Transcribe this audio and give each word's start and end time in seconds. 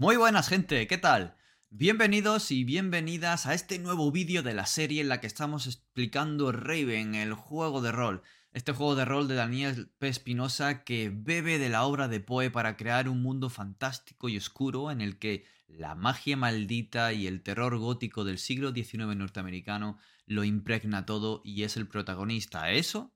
Muy 0.00 0.16
buenas 0.16 0.48
gente, 0.48 0.86
¿qué 0.86 0.96
tal? 0.96 1.36
Bienvenidos 1.68 2.50
y 2.52 2.64
bienvenidas 2.64 3.44
a 3.44 3.52
este 3.52 3.78
nuevo 3.78 4.10
vídeo 4.10 4.42
de 4.42 4.54
la 4.54 4.64
serie 4.64 5.02
en 5.02 5.10
la 5.10 5.20
que 5.20 5.26
estamos 5.26 5.66
explicando 5.66 6.52
Raven, 6.52 7.14
el 7.14 7.34
juego 7.34 7.82
de 7.82 7.92
rol. 7.92 8.22
Este 8.54 8.72
juego 8.72 8.94
de 8.94 9.04
rol 9.04 9.28
de 9.28 9.34
Daniel 9.34 9.92
P. 9.98 10.08
Espinosa 10.08 10.84
que 10.84 11.12
bebe 11.14 11.58
de 11.58 11.68
la 11.68 11.84
obra 11.84 12.08
de 12.08 12.18
Poe 12.18 12.50
para 12.50 12.78
crear 12.78 13.10
un 13.10 13.20
mundo 13.20 13.50
fantástico 13.50 14.30
y 14.30 14.38
oscuro 14.38 14.90
en 14.90 15.02
el 15.02 15.18
que 15.18 15.44
la 15.66 15.94
magia 15.94 16.34
maldita 16.34 17.12
y 17.12 17.26
el 17.26 17.42
terror 17.42 17.76
gótico 17.76 18.24
del 18.24 18.38
siglo 18.38 18.72
XIX 18.72 19.14
norteamericano 19.14 19.98
lo 20.24 20.44
impregna 20.44 21.04
todo 21.04 21.42
y 21.44 21.64
es 21.64 21.76
el 21.76 21.86
protagonista. 21.86 22.70
Eso 22.70 23.12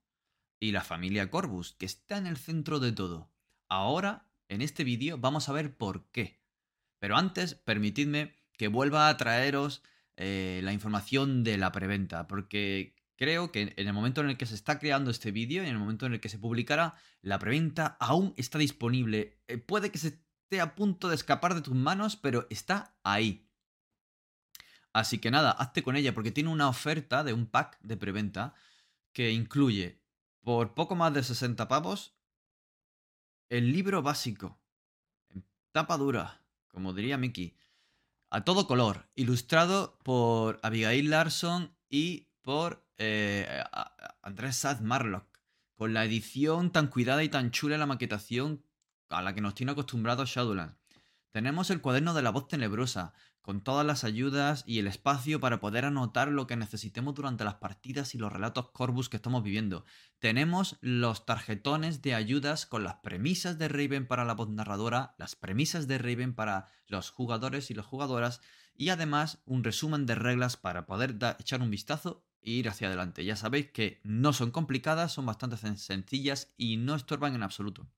y 0.61 0.73
la 0.73 0.83
familia 0.83 1.31
Corvus, 1.31 1.73
que 1.73 1.87
está 1.87 2.19
en 2.19 2.27
el 2.27 2.37
centro 2.37 2.79
de 2.79 2.93
todo. 2.93 3.33
Ahora, 3.71 4.29
en 4.51 4.61
este 4.61 4.85
vídeo, 4.85 5.17
vamos 5.17 5.49
a 5.49 5.55
ver 5.55 5.79
por 5.79 6.11
qué. 6.11 6.44
Pero 7.05 7.19
antes, 7.19 7.55
permitidme 7.55 8.35
que 8.57 8.69
vuelva 8.69 9.11
a 9.11 9.17
traeros 9.19 9.83
eh, 10.17 10.63
la 10.65 10.73
información 10.73 11.45
de 11.45 11.59
la 11.59 11.71
preventa, 11.71 12.27
porque 12.27 12.97
creo 13.17 13.53
que 13.53 13.75
en 13.77 13.87
el 13.87 13.93
momento 13.93 14.23
en 14.23 14.31
el 14.31 14.39
que 14.39 14.47
se 14.47 14.55
está 14.55 14.79
creando 14.79 15.11
este 15.11 15.31
vídeo 15.31 15.63
y 15.63 15.67
en 15.67 15.73
el 15.73 15.79
momento 15.79 16.07
en 16.07 16.15
el 16.15 16.21
que 16.21 16.31
se 16.31 16.39
publicará, 16.39 16.95
la 17.21 17.39
preventa 17.39 17.99
aún 18.01 18.33
está 18.39 18.57
disponible. 18.57 19.39
Eh, 19.49 19.59
puede 19.59 19.91
que 19.91 19.99
se 19.99 20.09
esté 20.09 20.63
a 20.63 20.75
punto 20.75 21.11
de 21.11 21.17
escapar 21.17 21.53
de 21.53 21.61
tus 21.61 21.75
manos, 21.75 22.17
pero 22.17 22.47
está 22.49 22.97
ahí. 23.03 23.51
Así 24.95 25.19
que 25.19 25.31
nada, 25.31 25.51
hazte 25.51 25.83
con 25.83 25.97
ella 25.97 26.15
porque 26.15 26.33
tiene 26.33 26.49
una 26.49 26.71
oferta 26.71 27.23
de 27.23 27.35
un 27.35 27.45
pack 27.45 27.79
de 27.83 27.99
preventa 27.99 28.55
que 29.13 29.31
incluye 29.31 30.01
por 30.43 30.73
poco 30.73 30.97
más 30.97 31.13
de 31.13 31.23
60 31.23 31.69
pavos 31.69 32.17
el 33.51 33.73
libro 33.73 34.01
básico, 34.01 34.59
en 35.29 35.45
tapa 35.71 35.99
dura, 35.99 36.41
como 36.75 36.93
diría 36.93 37.17
Mickey, 37.17 37.57
a 38.31 38.45
todo 38.45 38.67
color, 38.67 39.09
ilustrado 39.15 39.99
por 40.03 40.59
Abigail 40.63 41.09
Larson 41.09 41.75
y 41.89 42.29
por 42.43 42.85
eh, 42.99 43.63
Andrés 44.23 44.57
Saz 44.57 44.83
Marlock, 44.83 45.27
con 45.77 45.95
la 45.95 46.05
edición 46.05 46.73
tan 46.73 46.89
cuidada 46.89 47.23
y 47.23 47.29
tan 47.29 47.53
chula 47.53 47.79
la 47.79 47.87
maquetación 47.87 48.65
a 49.09 49.23
la 49.23 49.35
que 49.35 49.41
nos 49.41 49.55
tiene 49.55 49.73
acostumbrado 49.73 50.25
Shadowlands. 50.25 50.84
Tenemos 51.35 51.71
el 51.71 51.81
cuaderno 51.81 52.15
de 52.15 52.23
la 52.23 52.31
voz 52.31 52.47
tenebrosa, 52.47 53.13
con 53.43 53.61
todas 53.61 53.85
las 53.85 54.05
ayudas 54.05 54.63
y 54.69 54.79
el 54.79 54.87
espacio 54.87 55.41
para 55.41 55.59
poder 55.59 55.85
anotar 55.85 56.29
lo 56.29 56.47
que 56.47 56.55
necesitemos 56.55 57.13
durante 57.17 57.43
las 57.43 57.55
partidas 57.55 58.15
y 58.15 58.19
los 58.19 58.33
relatos 58.33 58.71
Corvus 58.71 59.09
que 59.09 59.17
estamos 59.17 59.43
viviendo. 59.43 59.85
Tenemos 60.21 60.77
los 60.81 61.27
tarjetones 61.27 62.03
de 62.03 62.15
ayudas 62.15 62.67
con 62.67 62.85
las 62.85 62.99
premisas 63.03 63.59
de 63.59 63.67
Raven 63.67 64.07
para 64.07 64.25
la 64.25 64.35
voz 64.35 64.49
narradora, 64.49 65.17
las 65.19 65.35
premisas 65.35 65.89
de 65.89 65.99
Raven 65.99 66.35
para 66.35 66.69
los 66.87 67.11
jugadores 67.11 67.69
y 67.73 67.75
las 67.75 67.87
jugadoras, 67.87 68.41
y 68.73 68.91
además 68.91 69.43
un 69.45 69.65
resumen 69.65 70.07
de 70.07 70.15
reglas 70.15 70.57
para 70.57 70.87
poder 70.87 71.19
echar 71.41 71.63
un 71.63 71.71
vistazo 71.71 72.25
e 72.43 72.53
ir 72.53 72.69
hacia 72.69 72.87
adelante. 72.87 73.25
Ya 73.25 73.35
sabéis 73.35 73.73
que 73.73 74.01
no 74.05 74.33
son 74.35 74.53
complicadas, 74.53 75.11
son 75.11 75.27
bastante 75.27 75.57
sencillas 75.57 76.55
y 76.57 76.77
no 76.77 76.95
estorban 76.95 77.35
en 77.35 77.43
absoluto. 77.43 77.89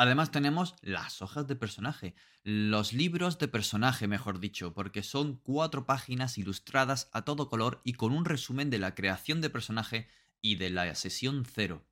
Además 0.00 0.30
tenemos 0.30 0.76
las 0.80 1.20
hojas 1.20 1.46
de 1.46 1.56
personaje, 1.56 2.14
los 2.42 2.94
libros 2.94 3.38
de 3.38 3.48
personaje, 3.48 4.08
mejor 4.08 4.40
dicho, 4.40 4.72
porque 4.72 5.02
son 5.02 5.36
cuatro 5.36 5.84
páginas 5.84 6.38
ilustradas 6.38 7.10
a 7.12 7.20
todo 7.26 7.50
color 7.50 7.82
y 7.84 7.92
con 7.92 8.12
un 8.14 8.24
resumen 8.24 8.70
de 8.70 8.78
la 8.78 8.94
creación 8.94 9.42
de 9.42 9.50
personaje 9.50 10.08
y 10.40 10.54
de 10.54 10.70
la 10.70 10.94
sesión 10.94 11.44
cero. 11.44 11.84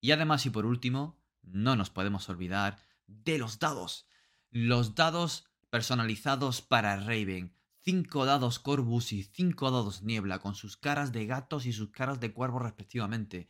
Y 0.00 0.10
además 0.10 0.44
y 0.46 0.50
por 0.50 0.66
último, 0.66 1.16
no 1.44 1.76
nos 1.76 1.90
podemos 1.90 2.28
olvidar 2.28 2.82
de 3.06 3.38
los 3.38 3.60
dados. 3.60 4.08
Los 4.50 4.96
dados 4.96 5.46
personalizados 5.70 6.60
para 6.60 6.96
Raven. 6.96 7.54
Cinco 7.78 8.26
dados 8.26 8.58
Corvus 8.58 9.12
y 9.12 9.22
cinco 9.22 9.70
dados 9.70 10.02
Niebla, 10.02 10.40
con 10.40 10.56
sus 10.56 10.76
caras 10.76 11.12
de 11.12 11.26
gatos 11.26 11.66
y 11.66 11.72
sus 11.72 11.90
caras 11.90 12.18
de 12.18 12.32
cuervos 12.32 12.62
respectivamente. 12.62 13.46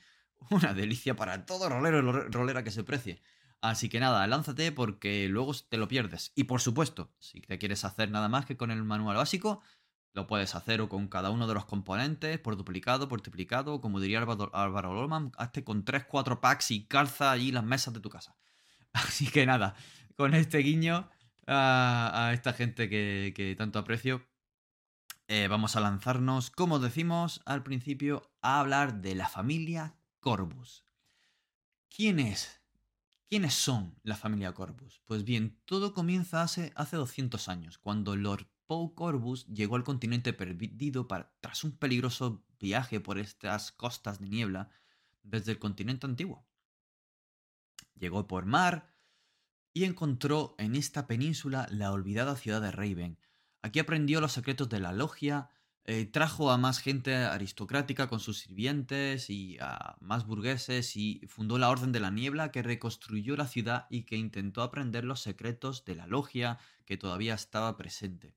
Una 0.50 0.74
delicia 0.74 1.16
para 1.16 1.46
todo 1.46 1.70
rolero 1.70 2.00
y 2.00 2.30
rolera 2.30 2.62
que 2.62 2.70
se 2.70 2.84
precie. 2.84 3.22
Así 3.64 3.88
que 3.88 3.98
nada, 3.98 4.26
lánzate 4.26 4.72
porque 4.72 5.26
luego 5.26 5.54
te 5.54 5.78
lo 5.78 5.88
pierdes. 5.88 6.32
Y 6.34 6.44
por 6.44 6.60
supuesto, 6.60 7.14
si 7.18 7.40
te 7.40 7.56
quieres 7.56 7.86
hacer 7.86 8.10
nada 8.10 8.28
más 8.28 8.44
que 8.44 8.58
con 8.58 8.70
el 8.70 8.84
manual 8.84 9.16
básico, 9.16 9.62
lo 10.12 10.26
puedes 10.26 10.54
hacer 10.54 10.82
o 10.82 10.90
con 10.90 11.08
cada 11.08 11.30
uno 11.30 11.46
de 11.46 11.54
los 11.54 11.64
componentes, 11.64 12.38
por 12.38 12.58
duplicado, 12.58 13.08
por 13.08 13.22
triplicado, 13.22 13.80
como 13.80 14.00
diría 14.00 14.18
Álvaro 14.18 14.92
Lorman, 14.92 15.32
hazte 15.38 15.64
con 15.64 15.82
3-4 15.82 16.40
packs 16.40 16.72
y 16.72 16.84
calza 16.84 17.32
allí 17.32 17.52
las 17.52 17.64
mesas 17.64 17.94
de 17.94 18.00
tu 18.00 18.10
casa. 18.10 18.36
Así 18.92 19.28
que 19.28 19.46
nada, 19.46 19.74
con 20.14 20.34
este 20.34 20.58
guiño 20.58 21.08
a, 21.46 22.32
esta 22.34 22.52
gente 22.52 22.90
que, 22.90 23.54
tanto 23.56 23.78
aprecio, 23.78 24.28
eh, 25.26 25.48
vamos 25.48 25.74
a 25.74 25.80
lanzarnos, 25.80 26.50
como 26.50 26.80
decimos 26.80 27.40
al 27.46 27.62
principio, 27.62 28.30
a 28.42 28.60
hablar 28.60 29.00
de 29.00 29.14
la 29.14 29.26
familia 29.26 29.96
Corvus. 30.20 30.84
¿Quién 31.88 32.18
es 32.18 32.63
¿Quiénes 33.28 33.54
son 33.54 33.98
la 34.02 34.16
familia 34.16 34.52
Corvus? 34.52 35.00
Pues 35.06 35.24
bien, 35.24 35.58
todo 35.64 35.94
comienza 35.94 36.42
hace, 36.42 36.72
hace 36.76 36.96
200 36.96 37.48
años, 37.48 37.78
cuando 37.78 38.16
Lord 38.16 38.46
Poe 38.66 38.94
Corvus 38.94 39.46
llegó 39.46 39.76
al 39.76 39.84
continente 39.84 40.32
perdido 40.32 41.06
tras 41.40 41.64
un 41.64 41.76
peligroso 41.76 42.44
viaje 42.58 43.00
por 43.00 43.18
estas 43.18 43.72
costas 43.72 44.20
de 44.20 44.28
niebla 44.28 44.70
desde 45.22 45.52
el 45.52 45.58
continente 45.58 46.06
antiguo. 46.06 46.46
Llegó 47.94 48.26
por 48.26 48.46
mar 48.46 48.94
y 49.72 49.84
encontró 49.84 50.54
en 50.58 50.76
esta 50.76 51.06
península 51.06 51.66
la 51.70 51.92
olvidada 51.92 52.36
ciudad 52.36 52.60
de 52.60 52.70
Raven. 52.70 53.18
Aquí 53.62 53.80
aprendió 53.80 54.20
los 54.20 54.32
secretos 54.32 54.68
de 54.68 54.80
la 54.80 54.92
logia, 54.92 55.50
eh, 55.86 56.06
trajo 56.06 56.50
a 56.50 56.56
más 56.56 56.78
gente 56.78 57.14
aristocrática 57.14 58.08
con 58.08 58.18
sus 58.18 58.38
sirvientes 58.38 59.28
y 59.28 59.58
a 59.60 59.96
más 60.00 60.26
burgueses 60.26 60.96
y 60.96 61.20
fundó 61.28 61.58
la 61.58 61.68
Orden 61.68 61.92
de 61.92 62.00
la 62.00 62.10
Niebla 62.10 62.50
que 62.50 62.62
reconstruyó 62.62 63.36
la 63.36 63.46
ciudad 63.46 63.86
y 63.90 64.04
que 64.04 64.16
intentó 64.16 64.62
aprender 64.62 65.04
los 65.04 65.20
secretos 65.20 65.84
de 65.84 65.94
la 65.94 66.06
logia 66.06 66.58
que 66.86 66.96
todavía 66.96 67.34
estaba 67.34 67.76
presente. 67.76 68.34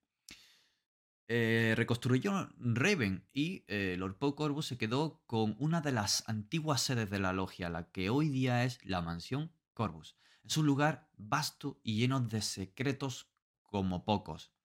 Eh, 1.29 1.73
reconstruyó 1.77 2.49
Raven 2.57 3.25
y 3.33 3.63
eh, 3.67 3.95
Lord 3.97 4.17
Poe 4.17 4.35
Corvus 4.35 4.67
se 4.67 4.77
quedó 4.77 5.21
con 5.25 5.55
una 5.57 5.79
de 5.79 5.93
las 5.93 6.27
antiguas 6.27 6.81
sedes 6.81 7.09
de 7.09 7.19
la 7.19 7.31
logia, 7.31 7.69
la 7.69 7.89
que 7.91 8.09
hoy 8.09 8.27
día 8.27 8.65
es 8.65 8.83
la 8.83 9.01
mansión 9.01 9.53
Corvus. 9.73 10.17
Es 10.43 10.57
un 10.57 10.65
lugar 10.65 11.09
vasto 11.15 11.79
y 11.81 11.97
lleno 11.97 12.19
de 12.19 12.41
secretos 12.41 13.29
como 13.63 14.03
pocos 14.03 14.56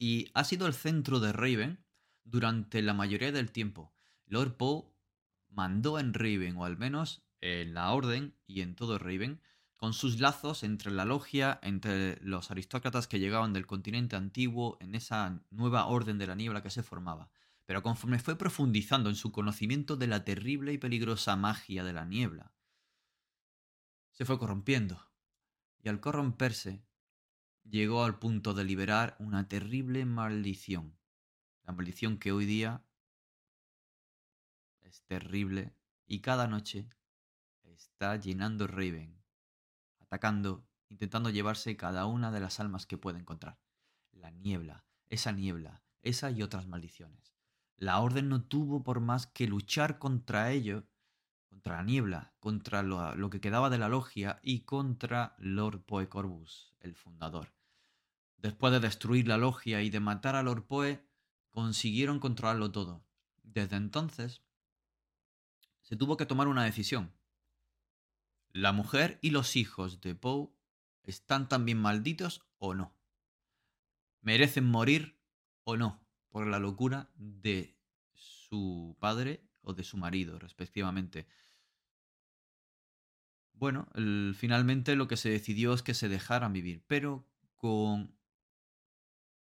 y 0.00 0.30
ha 0.32 0.44
sido 0.44 0.66
el 0.66 0.72
centro 0.72 1.20
de 1.20 1.30
Raven 1.30 1.84
durante 2.24 2.80
la 2.80 2.94
mayoría 2.94 3.32
del 3.32 3.52
tiempo. 3.52 3.92
Lord 4.24 4.56
Poe 4.56 4.84
mandó 5.50 5.98
en 5.98 6.14
Raven, 6.14 6.56
o 6.56 6.64
al 6.64 6.78
menos 6.78 7.22
en 7.42 7.74
la 7.74 7.92
Orden 7.92 8.34
y 8.46 8.62
en 8.62 8.74
todo 8.74 8.98
Raven, 8.98 9.42
con 9.76 9.92
sus 9.92 10.18
lazos 10.18 10.62
entre 10.62 10.90
la 10.90 11.04
logia, 11.04 11.60
entre 11.62 12.18
los 12.22 12.50
aristócratas 12.50 13.08
que 13.08 13.20
llegaban 13.20 13.52
del 13.52 13.66
continente 13.66 14.16
antiguo, 14.16 14.78
en 14.80 14.94
esa 14.94 15.42
nueva 15.50 15.84
orden 15.84 16.16
de 16.16 16.26
la 16.26 16.34
niebla 16.34 16.62
que 16.62 16.70
se 16.70 16.82
formaba. 16.82 17.30
Pero 17.66 17.82
conforme 17.82 18.18
fue 18.18 18.36
profundizando 18.36 19.10
en 19.10 19.16
su 19.16 19.32
conocimiento 19.32 19.96
de 19.96 20.06
la 20.06 20.24
terrible 20.24 20.72
y 20.72 20.78
peligrosa 20.78 21.36
magia 21.36 21.84
de 21.84 21.92
la 21.92 22.06
niebla, 22.06 22.54
se 24.12 24.24
fue 24.24 24.38
corrompiendo. 24.38 25.10
Y 25.82 25.90
al 25.90 26.00
corromperse, 26.00 26.82
llegó 27.70 28.04
al 28.04 28.18
punto 28.18 28.52
de 28.52 28.64
liberar 28.64 29.16
una 29.18 29.48
terrible 29.48 30.04
maldición. 30.04 30.98
La 31.62 31.72
maldición 31.72 32.18
que 32.18 32.32
hoy 32.32 32.44
día 32.44 32.84
es 34.80 35.02
terrible 35.04 35.76
y 36.06 36.20
cada 36.20 36.48
noche 36.48 36.88
está 37.62 38.16
llenando 38.16 38.66
Raven, 38.66 39.22
atacando, 40.00 40.66
intentando 40.88 41.30
llevarse 41.30 41.76
cada 41.76 42.06
una 42.06 42.32
de 42.32 42.40
las 42.40 42.58
almas 42.58 42.86
que 42.86 42.98
puede 42.98 43.20
encontrar. 43.20 43.60
La 44.10 44.30
niebla, 44.30 44.84
esa 45.08 45.30
niebla, 45.30 45.84
esa 46.02 46.30
y 46.32 46.42
otras 46.42 46.66
maldiciones. 46.66 47.36
La 47.76 48.00
orden 48.00 48.28
no 48.28 48.42
tuvo 48.42 48.82
por 48.82 49.00
más 49.00 49.28
que 49.28 49.46
luchar 49.46 49.98
contra 49.98 50.50
ello, 50.50 50.88
contra 51.48 51.76
la 51.76 51.84
niebla, 51.84 52.34
contra 52.40 52.82
lo, 52.82 53.30
que 53.30 53.40
quedaba 53.40 53.70
de 53.70 53.78
la 53.78 53.88
logia 53.88 54.40
y 54.42 54.64
contra 54.64 55.36
Lord 55.38 55.84
Poecorbus, 55.84 56.74
el 56.80 56.94
fundador. 56.94 57.59
Después 58.42 58.72
de 58.72 58.80
destruir 58.80 59.28
la 59.28 59.36
logia 59.36 59.82
y 59.82 59.90
de 59.90 60.00
matar 60.00 60.34
a 60.34 60.42
Lord 60.42 60.66
Poe, 60.66 61.04
consiguieron 61.50 62.20
controlarlo 62.20 62.72
todo. 62.72 63.04
Desde 63.42 63.76
entonces, 63.76 64.42
se 65.82 65.96
tuvo 65.96 66.16
que 66.16 66.26
tomar 66.26 66.48
una 66.48 66.64
decisión. 66.64 67.12
¿La 68.52 68.72
mujer 68.72 69.18
y 69.22 69.30
los 69.30 69.56
hijos 69.56 70.00
de 70.00 70.14
Poe 70.14 70.48
están 71.02 71.48
también 71.48 71.78
malditos 71.78 72.46
o 72.58 72.74
no? 72.74 72.94
¿Merecen 74.22 74.66
morir 74.66 75.18
o 75.64 75.76
no 75.76 76.00
por 76.28 76.46
la 76.46 76.58
locura 76.58 77.10
de 77.14 77.76
su 78.12 78.96
padre 79.00 79.48
o 79.62 79.74
de 79.74 79.84
su 79.84 79.96
marido, 79.96 80.38
respectivamente? 80.38 81.26
bueno, 83.60 83.88
finalmente 84.34 84.96
lo 84.96 85.06
que 85.06 85.18
se 85.18 85.28
decidió 85.28 85.74
es 85.74 85.82
que 85.82 85.92
se 85.92 86.08
dejaran 86.08 86.54
vivir, 86.54 86.82
pero 86.86 87.26
con 87.56 88.16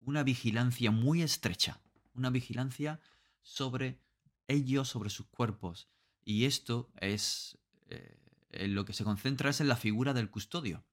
una 0.04 0.22
vigilancia 0.22 0.90
muy 0.90 1.22
estrecha, 1.22 1.80
una 2.14 2.30
vigilancia 2.30 3.00
sobre 3.42 3.98
ellos, 4.48 4.88
sobre 4.88 5.10
sus 5.10 5.26
cuerpos. 5.26 5.88
Y 6.24 6.44
esto 6.44 6.90
es 7.00 7.58
eh, 7.88 8.18
en 8.50 8.74
lo 8.74 8.84
que 8.84 8.92
se 8.92 9.04
concentra 9.04 9.50
es 9.50 9.60
en 9.60 9.68
la 9.68 9.76
figura 9.76 10.12
del 10.12 10.30
custodio. 10.30 10.84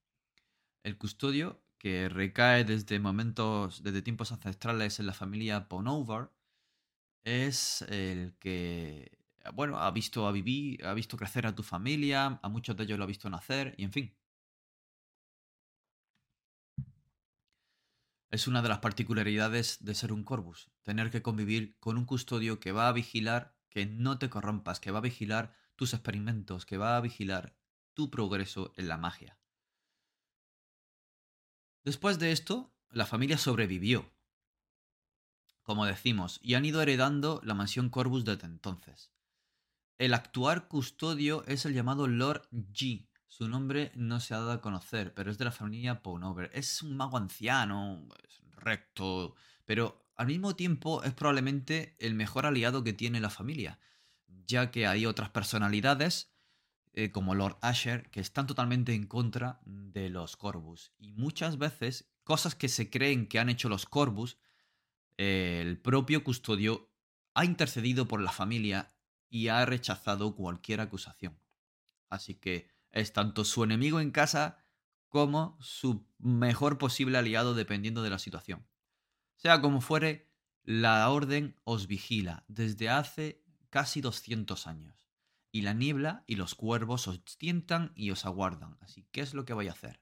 El 0.84 0.98
custodio, 0.98 1.62
que 1.78 2.10
recae 2.10 2.64
desde 2.64 3.00
momentos, 3.00 3.84
desde 3.84 4.02
tiempos 4.02 4.32
ancestrales 4.32 5.00
en 5.00 5.06
la 5.06 5.14
familia 5.14 5.68
Ponover, 5.68 6.30
es 7.24 7.82
el 7.84 8.36
que, 8.40 9.20
bueno, 9.54 9.78
ha 9.78 9.92
visto 9.92 10.28
a 10.28 10.32
vivir, 10.32 10.86
ha 10.86 10.94
visto 10.94 11.18
crecer 11.18 11.46
a 11.48 11.56
tu 11.56 11.64
familia, 11.64 12.40
a 12.42 12.50
muchos 12.50 12.76
de 12.76 12.84
ellos 12.84 12.98
lo 12.98 13.04
ha 13.04 13.08
visto 13.08 13.30
nacer, 13.30 13.76
y 13.78 13.84
en 13.84 13.92
fin. 13.92 14.19
Es 18.30 18.48
una 18.48 18.62
de 18.62 18.70
las 18.70 18.80
particularidades 18.80 19.84
de 19.84 19.96
ser 19.96 20.14
un 20.14 20.24
Corvus, 20.24 20.70
tener 20.84 21.10
que 21.10 21.24
convivir 21.24 21.78
con 21.80 21.98
un 21.98 22.06
custodio 22.06 22.60
que 22.60 22.72
va 22.72 22.88
a 22.88 22.92
vigilar 22.94 23.58
que 23.70 23.88
no 23.88 24.20
te 24.20 24.30
corrompas, 24.30 24.80
que 24.80 24.92
va 24.92 25.00
a 25.00 25.02
vigilar 25.02 25.56
tus 25.76 25.94
experimentos, 25.94 26.66
que 26.66 26.78
va 26.78 26.96
a 26.96 27.02
vigilar 27.02 27.56
tu 27.96 28.12
progreso 28.12 28.72
en 28.78 28.88
la 28.88 28.98
magia. 28.98 29.40
Después 31.84 32.20
de 32.20 32.32
esto, 32.32 32.72
la 32.92 33.08
familia 33.08 33.38
sobrevivió, 33.38 34.12
como 35.64 35.86
decimos, 35.86 36.40
y 36.44 36.54
han 36.54 36.66
ido 36.66 36.82
heredando 36.82 37.42
la 37.44 37.56
mansión 37.56 37.90
Corvus 37.90 38.26
desde 38.26 38.46
entonces. 38.46 39.12
El 39.98 40.14
actual 40.14 40.68
custodio 40.68 41.44
es 41.46 41.66
el 41.66 41.74
llamado 41.74 42.08
Lord 42.08 42.48
G. 42.52 43.09
Su 43.30 43.48
nombre 43.48 43.92
no 43.96 44.20
se 44.20 44.34
ha 44.34 44.40
dado 44.40 44.52
a 44.52 44.62
conocer, 44.62 45.14
pero 45.14 45.30
es 45.30 45.38
de 45.38 45.46
la 45.46 45.52
familia 45.52 46.02
Ponover. 46.02 46.50
Es 46.52 46.82
un 46.82 46.98
mago 46.98 47.16
anciano, 47.16 48.08
recto, 48.56 49.36
pero 49.66 50.10
al 50.16 50.26
mismo 50.28 50.56
tiempo 50.56 51.04
es 51.04 51.14
probablemente 51.14 51.96
el 52.00 52.16
mejor 52.16 52.48
aliado 52.48 52.84
que 52.84 52.92
tiene 52.92 53.22
la 53.22 53.30
familia, 53.30 53.80
ya 54.48 54.72
que 54.72 54.88
hay 54.88 55.06
otras 55.06 55.30
personalidades 55.30 56.34
eh, 56.94 57.12
como 57.12 57.36
Lord 57.36 57.60
Asher 57.62 58.10
que 58.10 58.20
están 58.20 58.48
totalmente 58.48 58.96
en 58.96 59.06
contra 59.06 59.62
de 59.64 60.10
los 60.10 60.36
Corvus. 60.36 60.92
Y 60.98 61.14
muchas 61.14 61.60
veces 61.60 62.12
cosas 62.24 62.56
que 62.56 62.68
se 62.68 62.90
creen 62.90 63.28
que 63.28 63.38
han 63.38 63.50
hecho 63.50 63.70
los 63.70 63.86
Corvus, 63.86 64.40
el 65.18 65.78
propio 65.78 66.24
custodio 66.24 66.92
ha 67.36 67.46
intercedido 67.46 68.08
por 68.08 68.22
la 68.22 68.32
familia 68.32 68.92
y 69.30 69.50
ha 69.50 69.64
rechazado 69.68 70.36
cualquier 70.36 70.82
acusación. 70.82 71.40
Así 72.10 72.34
que 72.34 72.79
es 72.92 73.14
tanto 73.14 73.46
su 73.46 73.64
enemigo 73.64 74.00
en 74.00 74.12
casa 74.12 74.58
como 75.10 75.58
su 75.62 76.08
mejor 76.20 76.78
posible 76.78 77.18
aliado 77.18 77.54
dependiendo 77.54 78.04
de 78.04 78.10
la 78.10 78.20
situación. 78.20 78.68
Sea 79.36 79.62
como 79.62 79.82
fuere, 79.82 80.30
la 80.64 81.10
orden 81.10 81.56
os 81.64 81.88
vigila 81.88 82.44
desde 82.48 82.90
hace 82.90 83.44
casi 83.70 84.02
200 84.02 84.68
años. 84.68 85.10
Y 85.52 85.62
la 85.62 85.74
niebla 85.74 86.24
y 86.28 86.36
los 86.36 86.54
cuervos 86.54 87.08
os 87.08 87.24
tientan 87.38 87.92
y 87.96 88.12
os 88.12 88.26
aguardan. 88.26 88.78
Así, 88.82 89.08
¿qué 89.12 89.22
es 89.22 89.34
lo 89.34 89.46
que 89.46 89.54
vais 89.54 89.70
a 89.70 89.74
hacer? 89.74 90.02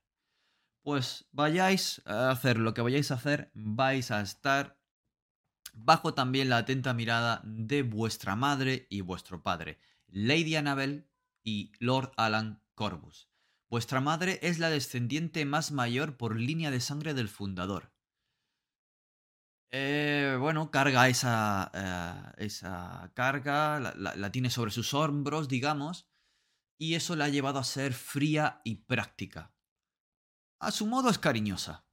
Pues 0.82 1.28
vayáis 1.32 2.02
a 2.06 2.32
hacer 2.32 2.58
lo 2.58 2.74
que 2.74 2.82
vayáis 2.82 3.12
a 3.12 3.16
hacer, 3.16 3.52
vais 3.54 4.12
a 4.12 4.22
estar 4.22 4.78
bajo 5.74 6.14
también 6.14 6.50
la 6.50 6.58
atenta 6.58 6.94
mirada 6.94 7.42
de 7.44 7.84
vuestra 7.84 8.36
madre 8.36 8.88
y 8.90 9.02
vuestro 9.02 9.44
padre, 9.44 9.80
Lady 10.08 10.56
Annabel 10.56 11.10
y 11.44 11.72
Lord 11.80 12.12
Alan 12.18 12.62
Corvus. 12.78 13.30
Vuestra 13.70 14.00
madre 14.00 14.40
es 14.44 14.60
la 14.60 14.70
descendiente 14.70 15.44
más 15.44 15.72
mayor 15.72 16.16
por 16.16 16.40
línea 16.40 16.72
de 16.72 16.80
sangre 16.80 17.14
del 17.14 17.28
fundador. 17.28 17.92
Eh, 19.72 20.38
bueno, 20.40 20.72
carga 20.72 21.10
esa, 21.10 21.70
eh, 21.74 22.46
esa 22.46 23.12
carga, 23.14 23.80
la, 23.80 24.32
tiene 24.32 24.50
sobre 24.50 24.72
sus 24.72 24.94
hombros, 24.94 25.50
digamos, 25.50 26.08
y 26.78 26.94
eso 26.94 27.18
la 27.18 27.26
ha 27.26 27.30
llevado 27.30 27.60
a 27.60 27.66
ser 27.66 27.94
fría 27.94 28.62
y 28.64 28.76
práctica. 28.76 29.54
A 30.60 30.72
su 30.72 30.86
modo 30.86 31.10
es 31.10 31.18
cariñosa. 31.18 31.86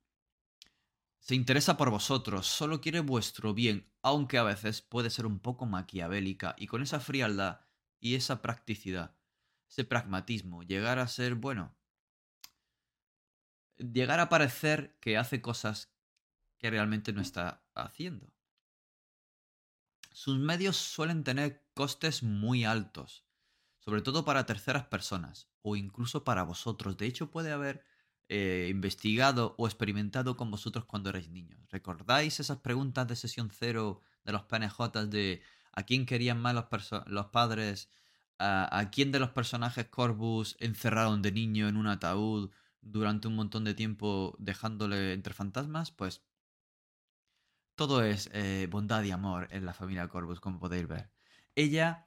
Se 1.18 1.34
interesa 1.34 1.78
por 1.78 1.90
vosotros, 1.90 2.46
solo 2.46 2.82
quiere 2.82 3.00
vuestro 3.00 3.54
bien, 3.54 3.90
aunque 4.02 4.36
a 4.36 4.42
veces 4.42 4.82
puede 4.82 5.08
ser 5.08 5.24
un 5.24 5.40
poco 5.40 5.64
maquiavélica, 5.64 6.54
y 6.58 6.66
con 6.66 6.82
esa 6.82 7.00
frialdad 7.00 7.62
y 7.98 8.14
esa 8.14 8.42
practicidad, 8.42 9.16
ese 9.68 9.84
pragmatismo, 9.84 10.62
llegar 10.62 10.98
a 10.98 11.08
ser, 11.08 11.34
bueno, 11.34 11.74
llegar 13.76 14.20
a 14.20 14.28
parecer 14.28 14.96
que 15.00 15.16
hace 15.16 15.40
cosas 15.40 15.92
que 16.58 16.70
realmente 16.70 17.12
no 17.12 17.20
está 17.20 17.62
haciendo. 17.74 18.32
Sus 20.12 20.38
medios 20.38 20.76
suelen 20.76 21.24
tener 21.24 21.66
costes 21.74 22.22
muy 22.22 22.64
altos, 22.64 23.24
sobre 23.80 24.00
todo 24.00 24.24
para 24.24 24.46
terceras 24.46 24.86
personas 24.86 25.48
o 25.62 25.76
incluso 25.76 26.24
para 26.24 26.44
vosotros. 26.44 26.96
De 26.96 27.06
hecho, 27.06 27.30
puede 27.30 27.50
haber 27.50 27.84
eh, 28.28 28.68
investigado 28.70 29.54
o 29.58 29.66
experimentado 29.66 30.36
con 30.36 30.50
vosotros 30.50 30.84
cuando 30.86 31.10
erais 31.10 31.28
niños. 31.28 31.60
¿Recordáis 31.70 32.40
esas 32.40 32.58
preguntas 32.58 33.06
de 33.06 33.16
sesión 33.16 33.50
cero 33.50 34.00
de 34.24 34.32
los 34.32 34.44
PNJ 34.44 35.06
de 35.08 35.42
a 35.72 35.82
quién 35.82 36.06
querían 36.06 36.40
más 36.40 36.54
los, 36.54 37.26
padres? 37.26 37.90
A, 38.38 38.78
¿A 38.78 38.90
quién 38.90 39.12
de 39.12 39.20
los 39.20 39.30
personajes 39.30 39.86
Corvus 39.88 40.56
encerraron 40.60 41.22
de 41.22 41.32
niño 41.32 41.68
en 41.68 41.76
un 41.76 41.86
ataúd 41.86 42.50
durante 42.80 43.28
un 43.28 43.36
montón 43.36 43.64
de 43.64 43.74
tiempo 43.74 44.34
dejándole 44.38 45.12
entre 45.12 45.34
fantasmas? 45.34 45.90
Pues 45.90 46.22
todo 47.74 48.04
es 48.04 48.30
eh, 48.32 48.68
bondad 48.70 49.02
y 49.02 49.10
amor 49.10 49.48
en 49.50 49.66
la 49.66 49.74
familia 49.74 50.08
Corvus, 50.08 50.40
como 50.40 50.60
podéis 50.60 50.86
ver. 50.86 51.10
Ella 51.56 52.06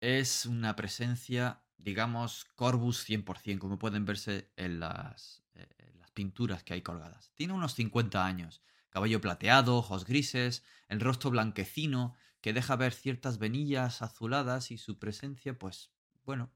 es 0.00 0.46
una 0.46 0.76
presencia, 0.76 1.62
digamos, 1.78 2.46
Corvus 2.56 3.04
100%, 3.08 3.58
como 3.58 3.78
pueden 3.78 4.04
verse 4.04 4.50
en 4.56 4.80
las, 4.80 5.44
eh, 5.54 5.92
las 5.98 6.10
pinturas 6.10 6.62
que 6.64 6.74
hay 6.74 6.82
colgadas. 6.82 7.30
Tiene 7.34 7.52
unos 7.52 7.74
50 7.74 8.26
años, 8.26 8.60
cabello 8.90 9.20
plateado, 9.20 9.76
ojos 9.76 10.04
grises, 10.04 10.64
el 10.88 11.00
rostro 11.00 11.30
blanquecino, 11.30 12.14
que 12.44 12.52
deja 12.52 12.76
ver 12.76 12.92
ciertas 12.92 13.38
venillas 13.38 14.02
azuladas 14.02 14.70
y 14.70 14.76
su 14.76 14.98
presencia, 14.98 15.58
pues, 15.58 15.94
bueno, 16.26 16.52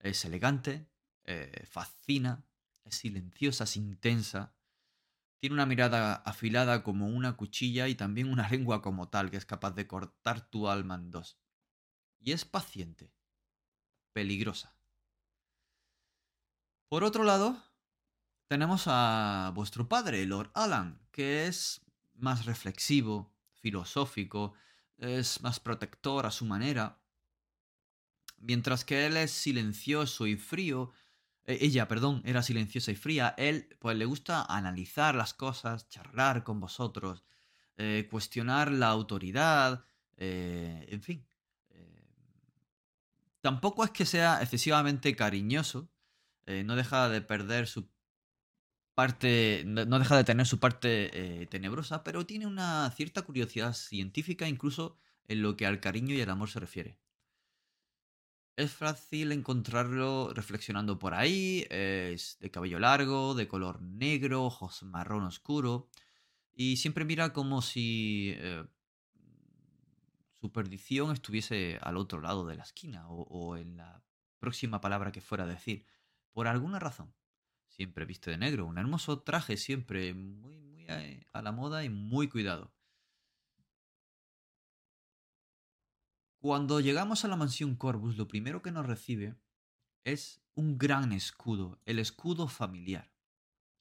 es 0.00 0.24
elegante, 0.24 0.90
eh, 1.22 1.64
fascina, 1.70 2.44
es 2.82 2.96
silenciosa, 2.96 3.62
es 3.62 3.76
intensa, 3.76 4.52
tiene 5.38 5.54
una 5.54 5.64
mirada 5.64 6.16
afilada 6.16 6.82
como 6.82 7.06
una 7.06 7.36
cuchilla 7.36 7.86
y 7.86 7.94
también 7.94 8.32
una 8.32 8.48
lengua 8.50 8.82
como 8.82 9.08
tal 9.08 9.30
que 9.30 9.36
es 9.36 9.46
capaz 9.46 9.76
de 9.76 9.86
cortar 9.86 10.50
tu 10.50 10.68
alma 10.68 10.96
en 10.96 11.12
dos. 11.12 11.38
Y 12.18 12.32
es 12.32 12.44
paciente. 12.44 13.14
Peligrosa. 14.12 14.74
Por 16.88 17.04
otro 17.04 17.22
lado, 17.22 17.62
tenemos 18.48 18.86
a 18.88 19.52
vuestro 19.54 19.88
padre, 19.88 20.26
Lord 20.26 20.50
Alan, 20.52 21.00
que 21.12 21.46
es 21.46 21.80
más 22.14 22.44
reflexivo, 22.44 23.32
filosófico, 23.54 24.56
es 25.00 25.42
más 25.42 25.58
protector 25.60 26.26
a 26.26 26.30
su 26.30 26.44
manera, 26.44 27.00
mientras 28.38 28.84
que 28.84 29.06
él 29.06 29.16
es 29.16 29.32
silencioso 29.32 30.26
y 30.26 30.36
frío 30.36 30.92
eh, 31.50 31.58
ella, 31.62 31.88
perdón, 31.88 32.22
era 32.24 32.42
silenciosa 32.42 32.92
y 32.92 32.96
fría. 32.96 33.34
Él, 33.36 33.68
pues 33.80 33.96
le 33.96 34.04
gusta 34.04 34.44
analizar 34.44 35.14
las 35.14 35.34
cosas, 35.34 35.88
charlar 35.88 36.44
con 36.44 36.60
vosotros, 36.60 37.24
eh, 37.76 38.08
cuestionar 38.10 38.70
la 38.70 38.88
autoridad, 38.88 39.84
eh, 40.16 40.86
en 40.90 41.02
fin. 41.02 41.26
tampoco 43.40 43.84
es 43.84 43.90
que 43.90 44.04
sea 44.04 44.42
excesivamente 44.42 45.16
cariñoso, 45.16 45.88
no 46.64 46.76
deja 46.76 47.08
de 47.08 47.22
perder 47.22 47.66
su 47.66 47.88
no 49.06 49.98
deja 49.98 50.16
de 50.16 50.24
tener 50.24 50.46
su 50.46 50.58
parte 50.58 51.46
tenebrosa, 51.50 52.02
pero 52.04 52.26
tiene 52.26 52.46
una 52.46 52.90
cierta 52.90 53.22
curiosidad 53.22 53.72
científica 53.74 54.48
incluso 54.48 54.96
en 55.28 55.42
lo 55.42 55.56
que 55.56 55.66
al 55.66 55.80
cariño 55.80 56.14
y 56.14 56.22
al 56.22 56.30
amor 56.30 56.50
se 56.50 56.60
refiere. 56.60 56.98
Es 58.56 58.72
fácil 58.72 59.32
encontrarlo 59.32 60.32
reflexionando 60.34 60.98
por 60.98 61.14
ahí, 61.14 61.66
es 61.70 62.36
de 62.40 62.50
cabello 62.50 62.78
largo, 62.78 63.34
de 63.34 63.48
color 63.48 63.80
negro, 63.80 64.44
ojos 64.44 64.82
marrón 64.82 65.24
oscuro, 65.24 65.88
y 66.52 66.76
siempre 66.76 67.06
mira 67.06 67.32
como 67.32 67.62
si 67.62 68.34
eh, 68.36 68.64
su 70.40 70.52
perdición 70.52 71.12
estuviese 71.12 71.78
al 71.80 71.96
otro 71.96 72.20
lado 72.20 72.46
de 72.46 72.56
la 72.56 72.64
esquina 72.64 73.08
o, 73.08 73.56
en 73.56 73.76
la 73.76 74.02
próxima 74.40 74.80
palabra 74.80 75.10
que 75.12 75.22
fuera 75.22 75.44
a 75.44 75.46
decir, 75.46 75.86
por 76.32 76.46
alguna 76.46 76.78
razón. 76.78 77.14
Siempre 77.70 78.04
viste 78.04 78.30
de 78.30 78.38
negro, 78.38 78.66
un 78.66 78.78
hermoso 78.78 79.20
traje 79.22 79.56
siempre 79.56 80.12
muy, 80.12 80.60
muy 80.60 80.84
eh, 80.88 81.26
a 81.32 81.40
la 81.40 81.52
moda 81.52 81.84
y 81.84 81.88
muy 81.88 82.28
cuidado. 82.28 82.72
Cuando 86.40 86.80
llegamos 86.80 87.24
a 87.24 87.28
la 87.28 87.36
mansión 87.36 87.76
Corvus, 87.76 88.16
lo 88.16 88.26
primero 88.26 88.62
que 88.62 88.72
nos 88.72 88.86
recibe 88.86 89.36
es 90.04 90.42
un 90.54 90.78
gran 90.78 91.12
escudo, 91.12 91.80
el 91.84 91.98
escudo 91.98 92.48
familiar. 92.48 93.12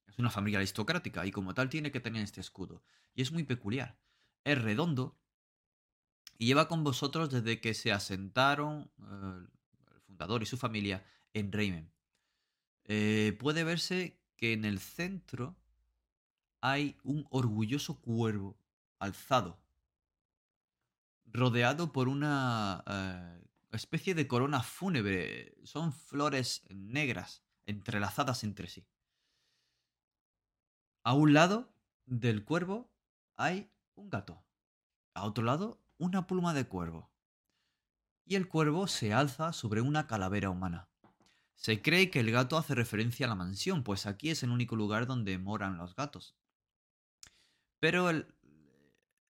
Es 0.07 0.19
una 0.19 0.29
familia 0.29 0.59
aristocrática 0.59 1.25
y 1.25 1.31
como 1.31 1.53
tal 1.53 1.69
tiene 1.69 1.91
que 1.91 1.99
tener 1.99 2.23
este 2.23 2.41
escudo. 2.41 2.83
Y 3.13 3.21
es 3.21 3.31
muy 3.31 3.43
peculiar. 3.43 3.97
Es 4.43 4.61
redondo 4.61 5.17
y 6.37 6.47
lleva 6.47 6.67
con 6.67 6.83
vosotros 6.83 7.29
desde 7.29 7.59
que 7.59 7.73
se 7.73 7.91
asentaron 7.91 8.91
eh, 8.99 9.47
el 9.93 10.01
fundador 10.01 10.41
y 10.41 10.45
su 10.45 10.57
familia 10.57 11.05
en 11.33 11.51
Reimen. 11.51 11.91
Eh, 12.91 13.37
puede 13.39 13.63
verse 13.63 14.19
que 14.35 14.51
en 14.51 14.65
el 14.65 14.79
centro 14.79 15.55
hay 16.59 16.97
un 17.03 17.27
orgulloso 17.29 18.01
cuervo 18.01 18.57
alzado, 18.97 19.59
rodeado 21.27 21.93
por 21.93 22.07
una 22.07 22.83
eh, 22.87 23.47
especie 23.73 24.15
de 24.15 24.27
corona 24.27 24.63
fúnebre. 24.63 25.55
Son 25.65 25.93
flores 25.93 26.65
negras 26.71 27.43
entrelazadas 27.67 28.43
entre 28.43 28.67
sí. 28.67 28.87
A 31.03 31.13
un 31.13 31.33
lado 31.33 31.71
del 32.07 32.43
cuervo 32.43 32.89
hay 33.35 33.71
un 33.93 34.09
gato. 34.09 34.43
A 35.13 35.25
otro 35.25 35.43
lado, 35.43 35.79
una 35.99 36.25
pluma 36.25 36.55
de 36.55 36.67
cuervo. 36.67 37.11
Y 38.25 38.33
el 38.33 38.47
cuervo 38.47 38.87
se 38.87 39.13
alza 39.13 39.53
sobre 39.53 39.81
una 39.81 40.07
calavera 40.07 40.49
humana. 40.49 40.88
Se 41.59 41.81
cree 41.81 42.09
que 42.09 42.21
el 42.21 42.31
gato 42.31 42.57
hace 42.57 42.73
referencia 42.73 43.25
a 43.25 43.29
la 43.29 43.35
mansión, 43.35 43.83
pues 43.83 44.05
aquí 44.05 44.29
es 44.29 44.43
el 44.43 44.49
único 44.49 44.77
lugar 44.77 45.07
donde 45.07 45.37
moran 45.37 45.77
los 45.77 45.93
gatos. 45.93 46.37
Pero 47.81 48.09
el, 48.09 48.33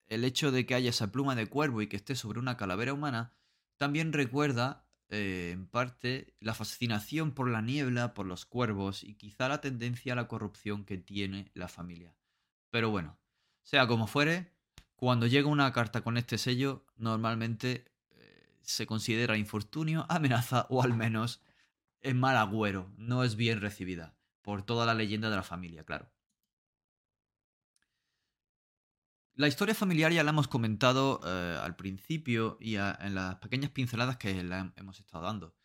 el 0.06 0.24
hecho 0.24 0.52
de 0.52 0.68
que 0.68 0.76
haya 0.76 0.92
esa 0.92 1.12
pluma 1.12 1.34
de 1.34 1.48
cuervo 1.48 1.82
y 1.82 1.88
que 1.88 1.96
esté 1.96 2.16
sobre 2.16 2.40
una 2.40 2.56
calavera 2.56 2.94
humana 2.94 3.34
también 3.78 4.14
recuerda, 4.14 4.86
eh, 5.10 5.50
en 5.54 5.66
parte, 5.66 6.36
la 6.40 6.54
fascinación 6.54 7.32
por 7.32 7.50
la 7.50 7.64
niebla, 7.64 8.14
por 8.14 8.28
los 8.28 8.46
cuervos 8.46 9.04
y 9.04 9.16
quizá 9.16 9.48
la 9.50 9.60
tendencia 9.60 10.14
a 10.14 10.16
la 10.16 10.28
corrupción 10.28 10.86
que 10.86 11.00
tiene 11.00 11.50
la 11.56 11.68
familia. 11.68 12.16
Pero 12.70 12.92
bueno, 12.92 13.18
sea 13.64 13.88
como 13.88 14.06
fuere, 14.06 14.54
cuando 14.96 15.26
llega 15.26 15.48
una 15.48 15.74
carta 15.74 16.02
con 16.02 16.16
este 16.16 16.38
sello, 16.38 16.86
normalmente 16.96 17.92
eh, 18.12 18.60
se 18.62 18.86
considera 18.86 19.36
infortunio, 19.36 20.06
amenaza 20.10 20.68
o 20.70 20.84
al 20.84 20.94
menos 20.94 21.42
es 22.02 22.16
mal 22.16 22.38
agüero, 22.38 22.92
no 22.98 23.24
es 23.24 23.36
bien 23.36 23.62
recibida, 23.62 24.18
por 24.42 24.64
toda 24.64 24.86
la 24.86 24.94
leyenda 24.94 25.30
de 25.30 25.36
la 25.36 25.44
familia, 25.44 25.84
claro. 25.84 26.12
La 29.40 29.48
historia 29.48 29.74
familiar 29.74 30.12
ya 30.12 30.24
la 30.24 30.32
hemos 30.32 30.50
comentado 30.50 31.22
eh, 31.26 31.58
al 31.64 31.78
principio 31.78 32.58
y 32.60 32.76
en 32.76 33.16
las 33.16 33.36
pequeñas 33.36 33.72
pinceladas 33.72 34.18
que 34.18 34.44
le 34.44 34.72
hemos 34.76 35.00
estado 35.00 35.24
dando. 35.24 35.56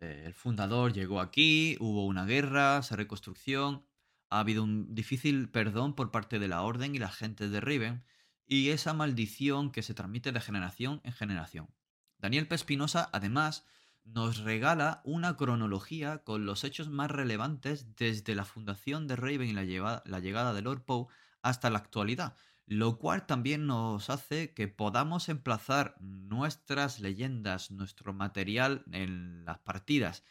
Eh, 0.00 0.24
el 0.26 0.34
fundador 0.34 0.92
llegó 0.92 1.20
aquí, 1.20 1.78
hubo 1.80 2.04
una 2.06 2.26
guerra, 2.26 2.82
se 2.82 2.96
reconstrucción, 2.96 3.86
ha 4.28 4.40
habido 4.40 4.62
un 4.62 4.94
difícil 4.94 5.48
perdón 5.48 5.94
por 5.94 6.10
parte 6.10 6.38
de 6.38 6.48
la 6.48 6.60
Orden 6.60 6.94
y 6.94 6.98
la 6.98 7.10
gente 7.10 7.48
de 7.48 7.60
Riven, 7.60 8.04
y 8.46 8.70
esa 8.70 8.92
maldición 8.92 9.72
que 9.72 9.82
se 9.82 9.94
transmite 9.94 10.30
de 10.30 10.40
generación 10.40 11.00
en 11.04 11.12
generación. 11.12 11.70
Daniel 12.18 12.46
Pespinosa, 12.46 13.08
además, 13.12 13.66
nos 14.14 14.38
regala 14.38 15.00
una 15.04 15.36
cronología 15.36 16.18
con 16.18 16.46
los 16.46 16.64
hechos 16.64 16.88
más 16.88 17.10
relevantes 17.10 17.94
desde 17.96 18.34
la 18.34 18.44
fundación 18.44 19.06
de 19.06 19.16
Raven 19.16 19.48
y 19.48 19.52
la, 19.52 19.64
llegada 19.64 20.52
de 20.54 20.62
Lord 20.62 20.84
Poe 20.84 21.06
hasta 21.42 21.70
la 21.70 21.78
actualidad, 21.78 22.36
lo 22.66 22.98
cual 22.98 23.26
también 23.26 23.66
nos 23.66 24.10
hace 24.10 24.54
que 24.54 24.68
podamos 24.68 25.28
emplazar 25.28 25.96
nuestras 26.00 27.00
leyendas, 27.00 27.70
nuestro 27.70 28.12
material 28.12 28.84
en 28.92 29.44
las 29.44 29.58
partidas 29.58 30.24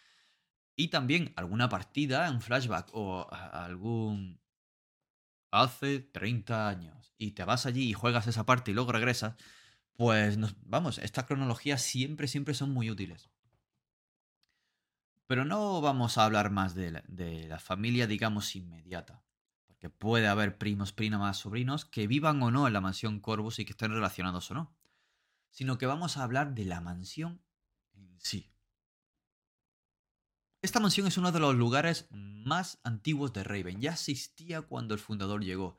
y 0.75 0.89
también 0.89 1.34
alguna 1.36 1.69
partida 1.69 2.27
en 2.27 2.41
flashback 2.41 2.89
o 2.93 3.27
algún 3.31 4.39
hace 5.51 6.00
30 6.00 6.67
años 6.67 7.13
y 7.17 7.31
te 7.31 7.43
vas 7.43 7.65
allí 7.65 7.89
y 7.89 7.93
juegas 7.93 8.27
esa 8.27 8.46
parte 8.46 8.72
y 8.72 8.74
luego 8.74 8.91
regresas, 8.91 9.36
pues 9.93 10.38
vamos, 10.65 11.00
estas 11.00 11.25
cronologías 11.25 11.81
siempre, 11.81 12.27
siempre 12.27 12.53
son 12.53 12.72
muy 12.72 12.91
útiles. 12.91 13.29
Pero 15.27 15.46
no 15.46 15.81
vamos 15.81 16.17
a 16.17 16.25
hablar 16.25 16.50
más 16.50 16.74
de 16.74 17.48
la 17.48 17.60
familia, 17.60 18.07
digamos, 18.07 18.55
inmediata 18.55 19.24
que 19.79 19.89
puede 19.89 20.27
haber 20.27 20.57
primos, 20.57 20.91
primas, 20.91 21.38
sobrinos 21.38 21.86
que 21.86 22.07
vivan 22.07 22.41
o 22.41 22.51
no 22.51 22.67
en 22.67 22.74
la 22.74 22.81
mansión 22.81 23.19
Corvus 23.19 23.60
y 23.60 23.65
que 23.65 23.72
estén 23.72 23.91
relacionados 23.91 24.50
o 24.51 24.55
no, 24.55 24.75
sino 25.50 25.77
que 25.77 25.86
vamos 25.86 26.17
a 26.17 26.24
hablar 26.24 26.53
de 26.53 26.65
la 26.65 26.81
mansión 26.81 27.41
en 27.93 28.19
sí. 28.19 28.51
Esta 30.62 30.79
mansión 30.79 31.07
es 31.07 31.17
uno 31.17 31.31
de 31.31 31.39
los 31.39 31.55
lugares 31.55 32.07
más 32.10 32.79
antiguos 32.84 33.31
de 33.34 33.43
Raven, 33.43 33.79
ya 33.79 33.91
existía 33.91 34.63
cuando 34.63 34.96
el 34.96 35.00
fundador 35.00 35.43
llegó. 35.43 35.77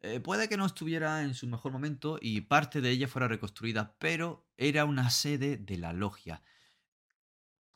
Eh, 0.00 0.20
puede 0.20 0.48
que 0.48 0.56
no 0.56 0.66
estuviera 0.66 1.22
en 1.22 1.34
su 1.34 1.46
mejor 1.46 1.72
momento 1.72 2.18
y 2.20 2.40
parte 2.42 2.80
de 2.80 2.90
ella 2.90 3.08
fuera 3.08 3.28
reconstruida, 3.28 3.96
pero 3.98 4.48
era 4.56 4.84
una 4.84 5.10
sede 5.10 5.56
de 5.56 5.78
la 5.78 5.92
logia 5.92 6.42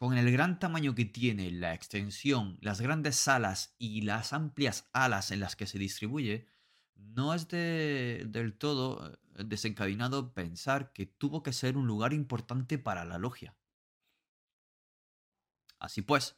con 0.03 0.19
el 0.19 0.33
gran 0.33 0.59
tamaño 0.59 0.97
que 0.97 1.05
tiene, 1.05 1.53
la 1.53 1.75
extensión, 1.75 2.59
las 2.61 2.81
grandes 2.81 3.15
salas 3.15 3.77
y 3.79 4.01
las 4.01 4.33
amplias 4.33 4.91
alas 4.93 5.31
en 5.31 5.39
las 5.39 5.55
que 5.55 5.69
se 5.69 5.79
distribuye, 5.79 6.49
no 6.97 7.35
es 7.35 7.47
del 7.47 8.59
todo 8.59 9.13
eh, 9.13 9.17
desencadenado 9.45 10.35
pensar 10.35 10.93
que 10.93 11.07
tuvo 11.07 11.45
que 11.45 11.53
ser 11.53 11.77
un 11.77 11.87
lugar 11.87 12.15
importante 12.15 12.81
para 12.81 13.05
la 13.05 13.17
logia. 13.17 13.55
Así 15.79 16.03
pues, 16.03 16.37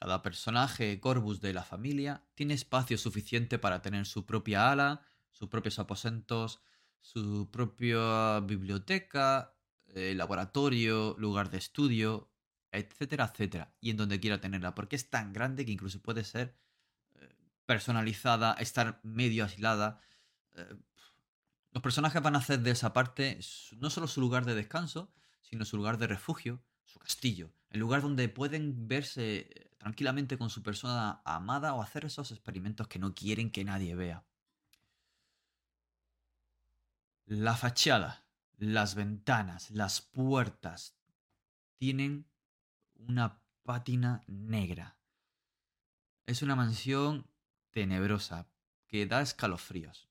cada 0.00 0.20
personaje 0.22 0.98
Corvus 0.98 1.40
de 1.40 1.54
la 1.54 1.62
familia 1.62 2.26
tiene 2.34 2.54
espacio 2.54 2.98
suficiente 2.98 3.60
para 3.60 3.82
tener 3.82 4.06
su 4.06 4.26
propia 4.26 4.72
ala, 4.72 5.06
sus 5.30 5.48
propios 5.48 5.78
aposentos, 5.78 6.60
su 7.02 7.52
propia 7.52 8.40
biblioteca, 8.40 9.54
eh, 9.94 10.12
laboratorio, 10.16 11.14
lugar 11.20 11.50
de 11.50 11.58
estudio, 11.58 12.32
etcétera, 12.72 13.30
etcétera. 13.32 13.72
Y 13.80 13.90
en 13.90 13.96
donde 13.96 14.20
quiera 14.20 14.40
tenerla, 14.40 14.74
porque 14.74 14.96
es 14.96 15.10
tan 15.10 15.32
grande 15.32 15.64
que 15.64 15.72
incluso 15.72 16.00
puede 16.00 16.24
ser 16.24 16.56
eh, 17.14 17.34
personalizada, 17.66 18.54
estar 18.54 19.00
medio 19.02 19.44
aislada. 19.44 20.00
Eh, 20.54 20.76
los 21.72 21.82
personajes 21.82 22.22
van 22.22 22.36
a 22.36 22.38
hacer 22.38 22.60
de 22.60 22.70
esa 22.70 22.92
parte 22.92 23.38
no 23.78 23.90
solo 23.90 24.06
su 24.06 24.20
lugar 24.20 24.44
de 24.44 24.54
descanso, 24.54 25.12
sino 25.42 25.64
su 25.64 25.76
lugar 25.76 25.98
de 25.98 26.06
refugio, 26.06 26.62
su 26.84 26.98
castillo, 26.98 27.52
el 27.70 27.80
lugar 27.80 28.02
donde 28.02 28.28
pueden 28.28 28.88
verse 28.88 29.70
tranquilamente 29.78 30.38
con 30.38 30.50
su 30.50 30.62
persona 30.62 31.20
amada 31.24 31.74
o 31.74 31.82
hacer 31.82 32.04
esos 32.04 32.32
experimentos 32.32 32.88
que 32.88 32.98
no 32.98 33.14
quieren 33.14 33.50
que 33.50 33.64
nadie 33.64 33.94
vea. 33.94 34.24
La 37.26 37.56
fachada, 37.56 38.26
las 38.56 38.94
ventanas, 38.94 39.70
las 39.70 40.00
puertas 40.00 40.96
tienen 41.76 42.26
una 42.98 43.42
pátina 43.62 44.22
negra. 44.26 44.98
Es 46.26 46.42
una 46.42 46.56
mansión 46.56 47.30
tenebrosa 47.70 48.48
que 48.86 49.06
da 49.06 49.20
escalofríos. 49.20 50.08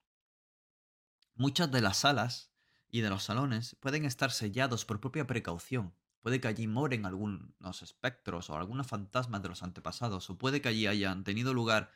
Muchas 1.33 1.71
de 1.71 1.81
las 1.81 1.97
salas 1.97 2.51
y 2.89 3.01
de 3.01 3.09
los 3.09 3.23
salones 3.23 3.75
pueden 3.79 4.05
estar 4.05 4.31
sellados 4.31 4.85
por 4.85 5.01
propia 5.01 5.27
precaución. 5.27 5.93
Puede 6.21 6.39
que 6.39 6.47
allí 6.47 6.67
moren 6.67 7.05
algunos 7.05 7.81
espectros 7.81 8.49
o 8.49 8.55
algunos 8.55 8.87
fantasmas 8.87 9.41
de 9.41 9.49
los 9.49 9.63
antepasados, 9.63 10.29
o 10.29 10.37
puede 10.37 10.61
que 10.61 10.69
allí 10.69 10.87
hayan 10.87 11.23
tenido 11.23 11.53
lugar 11.53 11.91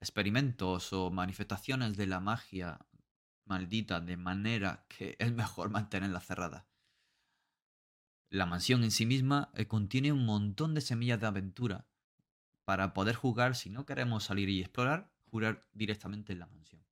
experimentos 0.00 0.92
o 0.92 1.10
manifestaciones 1.10 1.96
de 1.96 2.06
la 2.06 2.20
magia 2.20 2.78
maldita, 3.44 4.00
de 4.00 4.16
manera 4.16 4.84
que 4.88 5.16
es 5.18 5.32
mejor 5.32 5.70
mantenerla 5.70 6.20
cerrada. 6.20 6.67
La 8.30 8.44
mansión 8.44 8.84
en 8.84 8.90
sí 8.90 9.06
misma 9.06 9.50
eh, 9.54 9.66
contiene 9.66 10.12
un 10.12 10.26
montón 10.26 10.74
de 10.74 10.80
semillas 10.80 11.20
de 11.20 11.26
aventura 11.26 11.86
para 12.64 12.92
poder 12.92 13.14
jugar, 13.14 13.56
si 13.56 13.70
no 13.70 13.86
queremos 13.86 14.24
salir 14.24 14.50
y 14.50 14.60
explorar, 14.60 15.10
jugar 15.24 15.66
directamente 15.72 16.34
en 16.34 16.40
la 16.40 16.46
mansión. 16.46 16.84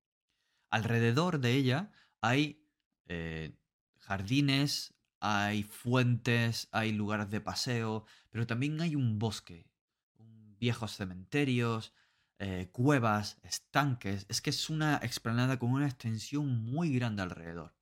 Alrededor 0.70 1.38
de 1.40 1.52
ella 1.52 1.92
hay 2.22 2.66
eh, 3.06 3.54
jardines, 3.98 4.94
hay 5.20 5.62
fuentes, 5.64 6.68
hay 6.72 6.92
lugares 6.92 7.30
de 7.30 7.40
paseo, 7.42 8.06
pero 8.30 8.46
también 8.46 8.80
hay 8.80 8.94
un 8.94 9.18
bosque, 9.18 9.66
viejos 10.58 10.96
cementerios, 10.96 11.92
eh, 12.38 12.70
cuevas, 12.72 13.38
estanques. 13.42 14.24
Es 14.28 14.40
que 14.40 14.50
es 14.50 14.70
una 14.70 14.96
explanada 15.02 15.58
con 15.58 15.70
una 15.70 15.86
extensión 15.86 16.64
muy 16.64 16.94
grande 16.94 17.22
alrededor. 17.22 17.74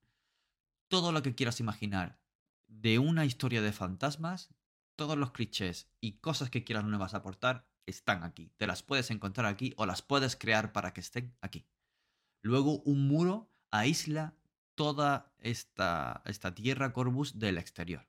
Todo 0.89 1.13
lo 1.13 1.23
que 1.23 1.35
quieras 1.35 1.61
imaginar 1.61 2.24
de 2.67 2.99
una 2.99 3.25
historia 3.25 3.63
de 3.63 3.73
fantasmas, 3.73 4.55
todos 4.97 5.17
los 5.17 5.33
clichés 5.33 5.91
y 6.01 6.19
cosas 6.19 6.51
que 6.51 6.65
quieras 6.65 6.85
nuevas 6.85 7.15
aportar 7.15 7.67
están 7.87 8.23
aquí. 8.23 8.53
Te 8.57 8.67
las 8.67 8.83
puedes 8.83 9.11
encontrar 9.11 9.47
aquí 9.47 9.75
o 9.77 9.87
las 9.87 10.03
puedes 10.03 10.37
crear 10.37 10.73
para 10.73 10.93
que 10.93 11.01
estén 11.01 11.37
aquí. 11.41 11.67
Luego 12.43 12.81
un 12.83 13.09
muro 13.09 13.51
aísla 13.71 14.35
toda 14.75 15.33
esta, 15.39 16.23
esta 16.25 16.55
tierra 16.55 16.93
Corvus 16.93 17.39
del 17.39 17.59
exterior. 17.59 18.09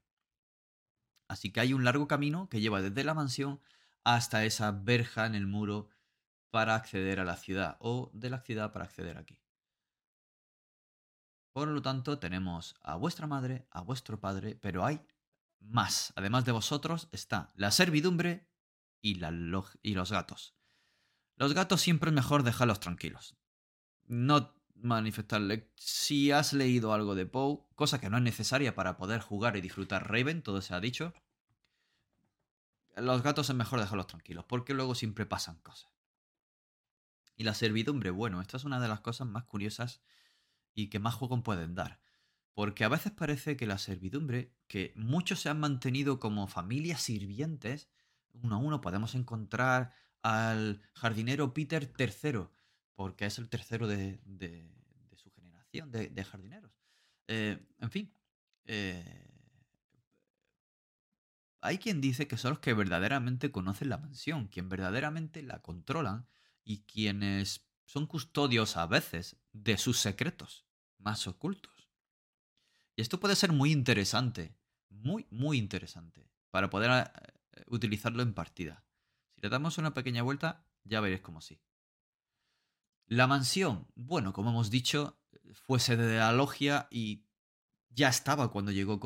Así 1.28 1.52
que 1.52 1.60
hay 1.60 1.74
un 1.74 1.84
largo 1.84 2.08
camino 2.08 2.50
que 2.50 2.62
lleva 2.62 2.82
desde 2.82 3.04
la 3.04 3.14
mansión 3.14 3.60
hasta 4.04 4.46
esa 4.46 4.72
verja 4.72 5.26
en 5.26 5.36
el 5.36 5.48
muro 5.48 5.90
para 6.52 6.76
acceder 6.76 7.20
a 7.20 7.26
la 7.26 7.36
ciudad 7.36 7.78
o 7.80 8.12
de 8.14 8.30
la 8.30 8.40
ciudad 8.40 8.72
para 8.72 8.86
acceder 8.86 9.18
aquí. 9.18 9.40
Por 11.56 11.70
lo 11.70 11.82
tanto, 11.82 12.20
tenemos 12.20 12.76
a 12.82 12.98
vuestra 12.98 13.28
madre, 13.28 13.66
a 13.72 13.80
vuestro 13.80 14.20
padre, 14.20 14.60
pero 14.62 14.84
hay 14.84 15.00
más. 15.62 16.12
Además 16.18 16.44
de 16.44 16.52
vosotros 16.52 17.08
está 17.14 17.54
la 17.56 17.72
servidumbre 17.72 18.46
y, 19.02 19.22
y 19.82 19.94
los 19.96 20.12
gatos. 20.12 20.54
Los 21.38 21.54
gatos 21.54 21.80
siempre 21.80 22.10
es 22.10 22.14
mejor 22.14 22.44
dejarlos 22.44 22.82
tranquilos. 22.82 23.38
No 24.04 24.54
manifestarle. 24.74 25.72
Si 25.78 26.30
has 26.30 26.52
leído 26.52 26.94
algo 26.94 27.16
de 27.16 27.26
Poe, 27.26 27.66
cosa 27.76 28.02
que 28.02 28.10
no 28.10 28.18
es 28.18 28.24
necesaria 28.24 28.76
para 28.76 28.98
poder 28.98 29.22
jugar 29.22 29.56
y 29.56 29.62
disfrutar 29.62 30.12
Raven, 30.12 30.44
todo 30.44 30.62
se 30.62 30.74
ha 30.74 30.82
dicho. 30.82 31.14
Los 32.98 33.22
gatos 33.22 33.50
es 33.50 33.56
mejor 33.56 33.80
dejarlos 33.80 34.08
tranquilos, 34.08 34.44
porque 34.44 34.74
luego 34.74 34.94
siempre 34.94 35.26
pasan 35.26 35.56
cosas. 35.60 35.90
Y 37.38 37.46
la 37.46 37.54
servidumbre, 37.54 38.10
bueno, 38.10 38.42
esta 38.42 38.58
es 38.58 38.66
una 38.66 38.82
de 38.82 38.90
las 38.90 39.00
cosas 39.00 39.26
más 39.26 39.46
curiosas 39.46 40.02
y 40.76 40.90
que 40.90 41.00
más 41.00 41.16
juegos 41.16 41.42
pueden 41.42 41.74
dar. 41.74 42.00
Porque 42.54 42.84
a 42.84 42.90
veces 42.90 43.12
parece 43.12 43.58
que 43.58 43.66
la 43.66 43.78
servidumbre, 43.78 44.54
que 44.68 44.94
muchos 44.96 45.40
se 45.40 45.50
han 45.50 45.60
mantenido 45.60 46.20
como 46.20 46.48
familias 46.48 47.02
sirvientes, 47.02 47.90
uno 48.34 48.56
a 48.56 48.60
uno 48.60 48.82
podemos 48.82 49.16
encontrar 49.16 49.94
al 50.22 50.82
jardinero 50.94 51.54
Peter 51.54 51.92
III, 51.98 52.48
porque 52.94 53.26
es 53.26 53.40
el 53.40 53.50
tercero 53.50 53.88
de, 53.88 54.20
su 55.16 55.32
generación 55.32 55.92
de, 55.92 56.24
jardineros. 56.24 56.72
Eh, 57.28 57.60
en 57.80 57.92
fin, 57.92 58.14
eh, 58.66 59.28
hay 61.62 61.78
quien 61.78 62.00
dice 62.00 62.28
que 62.28 62.38
son 62.38 62.52
los 62.52 62.60
que 62.60 62.74
verdaderamente 62.74 63.52
conocen 63.52 63.90
la 63.90 63.98
mansión, 63.98 64.48
quien 64.48 64.70
verdaderamente 64.70 65.42
la 65.42 65.62
controlan 65.62 66.28
y 66.64 66.84
quienes 66.84 67.66
son 67.86 68.08
custodios 68.08 68.78
a 68.78 68.88
veces 68.88 69.38
de 69.52 69.78
sus 69.78 70.00
secretos 70.00 70.65
más 71.06 71.28
ocultos. 71.28 71.90
Y 72.98 73.02
esto 73.02 73.20
puede 73.20 73.36
ser 73.36 73.54
muy 73.54 73.72
interesante, 73.72 74.58
muy, 74.90 75.28
muy 75.30 75.58
interesante, 75.58 76.30
para 76.50 76.70
poder 76.70 76.92
eh, 76.92 77.64
utilizarlo 77.68 78.24
en 78.24 78.34
partida. 78.34 78.84
Si 79.34 79.42
le 79.42 79.50
damos 79.50 79.78
una 79.78 79.94
pequeña 79.94 80.24
vuelta, 80.24 80.66
ya 80.84 81.00
veréis 81.00 81.22
cómo 81.22 81.42
sí. 81.42 81.62
La 83.06 83.28
mansión, 83.28 83.88
bueno, 83.96 84.34
como 84.34 84.50
hemos 84.50 84.72
dicho, 84.72 85.20
fue 85.54 85.80
sede 85.80 86.08
de 86.08 86.18
la 86.18 86.34
logia 86.34 86.88
y 86.90 87.26
ya 87.90 88.10
estaba 88.10 88.52
cuando 88.52 88.72
llegó 88.72 89.00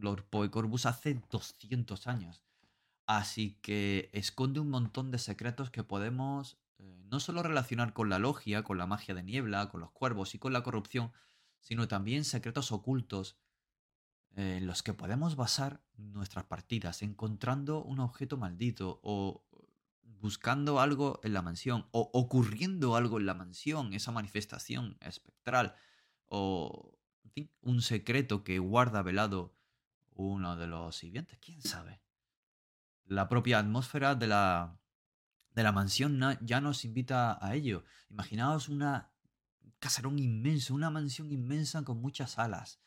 Lord 0.00 0.24
Poe 0.24 0.50
Corbus 0.50 0.86
hace 0.86 1.22
200 1.30 2.06
años. 2.08 2.42
Así 3.06 3.58
que 3.62 4.10
esconde 4.12 4.60
un 4.60 4.70
montón 4.70 5.10
de 5.10 5.18
secretos 5.18 5.70
que 5.70 5.84
podemos 5.84 6.58
eh, 6.78 7.04
no 7.04 7.20
solo 7.20 7.42
relacionar 7.42 7.92
con 7.92 8.08
la 8.08 8.18
logia, 8.18 8.64
con 8.64 8.78
la 8.78 8.86
magia 8.86 9.14
de 9.14 9.22
niebla, 9.22 9.68
con 9.68 9.80
los 9.80 9.92
cuervos 9.92 10.34
y 10.34 10.38
con 10.38 10.52
la 10.52 10.62
corrupción, 10.62 11.12
sino 11.64 11.88
también 11.88 12.24
secretos 12.24 12.70
ocultos 12.72 13.36
eh, 14.36 14.58
en 14.58 14.66
los 14.66 14.82
que 14.82 14.92
podemos 14.92 15.34
basar 15.34 15.82
nuestras 15.96 16.44
partidas, 16.44 17.02
encontrando 17.02 17.82
un 17.82 18.00
objeto 18.00 18.36
maldito 18.36 19.00
o 19.02 19.44
buscando 20.02 20.78
algo 20.78 21.20
en 21.24 21.32
la 21.32 21.42
mansión 21.42 21.88
o 21.90 22.10
ocurriendo 22.12 22.96
algo 22.96 23.18
en 23.18 23.26
la 23.26 23.34
mansión, 23.34 23.94
esa 23.94 24.12
manifestación 24.12 24.98
espectral 25.00 25.74
o 26.26 26.98
en 27.24 27.30
fin, 27.30 27.50
un 27.62 27.80
secreto 27.80 28.44
que 28.44 28.58
guarda 28.58 29.02
velado 29.02 29.56
uno 30.12 30.56
de 30.56 30.66
los 30.66 30.94
siguientes, 30.94 31.38
quién 31.40 31.62
sabe. 31.62 32.02
La 33.06 33.28
propia 33.28 33.58
atmósfera 33.58 34.14
de 34.14 34.26
la, 34.26 34.78
de 35.52 35.62
la 35.62 35.72
mansión 35.72 36.20
ya 36.42 36.60
nos 36.60 36.84
invita 36.84 37.38
a 37.44 37.54
ello. 37.54 37.84
Imaginaos 38.10 38.68
una 38.68 39.13
casarón 39.84 40.18
inmenso, 40.18 40.74
una 40.74 40.88
mansión 40.88 41.30
inmensa 41.30 41.84
con 41.84 42.00
muchas 42.00 42.38
alas, 42.38 42.80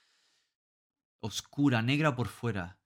oscura, 1.20 1.84
negra 1.84 2.16
por 2.16 2.28
fuera, 2.28 2.80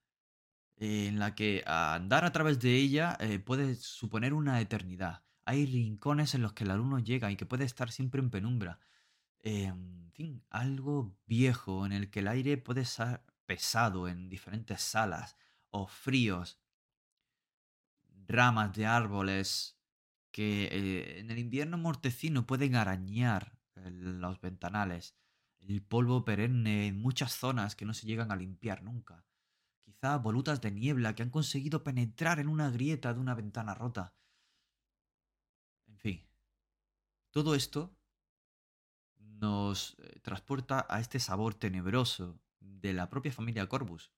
en 0.75 1.17
la 1.17 1.33
que 1.33 1.63
andar 1.65 2.25
a 2.25 2.33
través 2.33 2.59
de 2.59 2.75
ella 2.75 3.15
eh, 3.21 3.39
puede 3.39 3.75
suponer 3.75 4.33
una 4.33 4.59
eternidad. 4.59 5.23
Hay 5.45 5.65
rincones 5.65 6.35
en 6.35 6.41
los 6.41 6.51
que 6.51 6.65
la 6.65 6.75
luz 6.75 6.87
no 6.87 6.99
llega 6.99 7.31
y 7.31 7.37
que 7.37 7.45
puede 7.45 7.63
estar 7.63 7.89
siempre 7.89 8.19
en 8.19 8.31
penumbra. 8.31 8.81
en 9.39 10.11
fin, 10.11 10.43
algo 10.49 11.15
viejo 11.25 11.85
en 11.85 11.93
el 11.93 12.09
que 12.09 12.19
el 12.19 12.27
aire 12.27 12.57
puede 12.57 12.83
ser 12.83 13.21
pesado 13.45 14.09
en 14.09 14.27
diferentes 14.27 14.81
salas 14.81 15.37
o 15.69 15.87
fríos. 15.87 16.59
Ramas 18.27 18.73
de 18.73 18.85
árboles 18.85 19.79
que 20.31 20.65
eh, 20.65 21.19
en 21.19 21.31
el 21.31 21.39
invierno 21.39 21.77
mortecino 21.77 22.45
pueden 22.45 22.75
arañar 22.75 23.60
los 24.01 24.41
ventanales. 24.41 25.15
El 25.59 25.81
polvo 25.83 26.25
perenne 26.25 26.87
en 26.87 26.99
muchas 26.99 27.33
zonas 27.33 27.75
que 27.75 27.85
no 27.85 27.93
se 27.93 28.07
llegan 28.07 28.31
a 28.31 28.35
limpiar 28.35 28.83
nunca 28.83 29.25
quizá 29.91 30.17
volutas 30.17 30.61
de 30.61 30.71
niebla 30.71 31.15
que 31.15 31.23
han 31.23 31.29
conseguido 31.29 31.83
penetrar 31.83 32.39
en 32.39 32.47
una 32.47 32.69
grieta 32.69 33.13
de 33.13 33.19
una 33.19 33.35
ventana 33.35 33.73
rota. 33.73 34.15
En 35.87 35.97
fin, 35.97 36.25
todo 37.31 37.55
esto 37.55 37.95
nos 39.17 39.95
eh, 39.99 40.19
transporta 40.21 40.85
a 40.89 40.99
este 40.99 41.19
sabor 41.19 41.55
tenebroso 41.55 42.39
de 42.59 42.93
la 42.93 43.09
propia 43.09 43.33
familia 43.33 43.67
Corbus. 43.67 44.11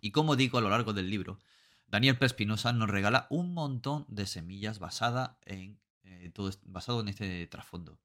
Y 0.00 0.10
como 0.10 0.36
digo 0.36 0.58
a 0.58 0.60
lo 0.60 0.68
largo 0.68 0.92
del 0.92 1.08
libro, 1.08 1.38
Daniel 1.86 2.18
Pespinosa 2.18 2.72
nos 2.72 2.90
regala 2.90 3.26
un 3.30 3.54
montón 3.54 4.04
de 4.08 4.26
semillas 4.26 4.78
basada 4.78 5.38
en, 5.44 5.80
eh, 6.02 6.30
todo, 6.34 6.50
basado 6.64 7.00
en 7.00 7.08
este 7.08 7.46
trasfondo. 7.46 7.98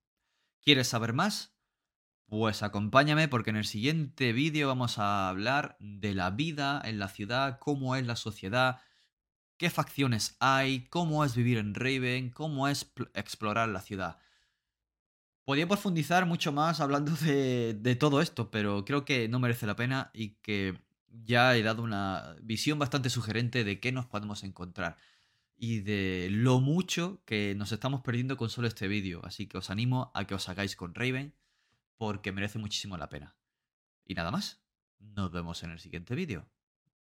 ¿Quieres 0.62 0.88
saber 0.88 1.14
más? 1.14 1.56
Pues 2.28 2.62
acompáñame 2.62 3.28
porque 3.28 3.50
en 3.50 3.56
el 3.56 3.66
siguiente 3.66 4.34
vídeo 4.34 4.68
vamos 4.68 5.00
a 5.00 5.30
hablar 5.30 5.78
de 5.80 6.14
la 6.14 6.30
vida 6.30 6.82
en 6.86 7.00
la 7.00 7.08
ciudad, 7.08 7.58
cómo 7.60 7.96
es 7.96 8.06
la 8.06 8.16
sociedad, 8.16 8.82
qué 9.58 9.70
facciones 9.70 10.38
hay, 10.40 10.86
cómo 10.90 11.26
es 11.26 11.36
vivir 11.36 11.58
en 11.58 11.74
Raven, 11.74 12.30
cómo 12.30 12.68
es 12.68 12.94
explorar 13.16 13.70
la 13.70 13.82
ciudad. 13.82 14.20
Podría 15.44 15.68
profundizar 15.68 16.28
mucho 16.28 16.52
más 16.52 16.82
hablando 16.82 17.14
de, 17.14 17.74
de, 17.74 17.96
todo 17.96 18.22
esto, 18.22 18.52
pero 18.52 18.86
creo 18.86 19.06
que 19.06 19.28
no 19.28 19.40
merece 19.40 19.66
la 19.66 19.76
pena 19.76 20.12
y 20.14 20.36
que 20.42 20.80
ya 21.08 21.56
he 21.56 21.64
dado 21.64 21.82
una 21.82 22.36
visión 22.44 22.78
bastante 22.78 23.10
sugerente 23.10 23.64
de 23.64 23.80
qué 23.80 23.92
nos 23.92 24.06
podemos 24.06 24.44
encontrar 24.44 24.98
y 25.60 25.82
de 25.82 26.30
lo 26.32 26.62
mucho 26.62 27.22
que 27.26 27.54
nos 27.56 27.74
estamos 27.74 28.02
perdiendo 28.02 28.38
con 28.38 28.50
solo 28.50 28.68
este 28.68 28.88
vídeo. 28.88 29.22
Así 29.26 29.46
que 29.46 29.58
os 29.58 29.70
animo 29.70 30.10
a 30.16 30.26
que 30.26 30.34
os 30.34 30.48
hagáis 30.48 30.76
con 30.76 30.96
Raven 30.96 31.36
porque 31.98 32.32
merece 32.32 32.60
muchísimo 32.60 32.98
la 32.98 33.10
pena. 33.10 33.36
Y 34.06 34.16
nada 34.16 34.32
más, 34.32 34.62
nos 35.00 35.32
vemos 35.32 35.62
en 35.64 35.72
el 35.72 35.80
siguiente 35.80 36.16
vídeo. 36.16 36.50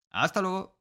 ¡Hasta 0.09 0.41
luego! 0.41 0.78